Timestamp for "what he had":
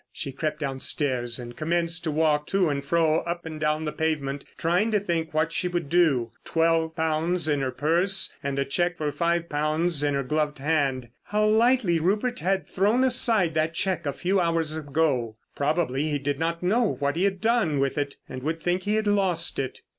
16.97-17.39